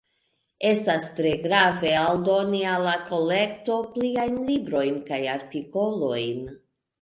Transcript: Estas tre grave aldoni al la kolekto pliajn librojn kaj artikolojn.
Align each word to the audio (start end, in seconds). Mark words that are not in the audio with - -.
Estas 0.67 1.03
tre 1.17 1.33
grave 1.43 1.91
aldoni 2.03 2.61
al 2.69 2.85
la 2.87 2.95
kolekto 3.11 3.77
pliajn 3.99 4.41
librojn 4.49 4.99
kaj 5.11 5.21
artikolojn. 5.37 6.43